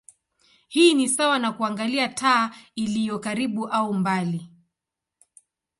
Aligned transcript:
Hii 0.67 0.93
ni 0.93 1.09
sawa 1.09 1.39
na 1.39 1.51
kuangalia 1.51 2.07
taa 2.09 2.51
iliyo 2.75 3.19
karibu 3.19 3.67
au 3.67 3.93
mbali. 3.93 4.49